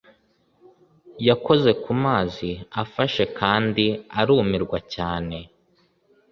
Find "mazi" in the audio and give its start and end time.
2.03-2.49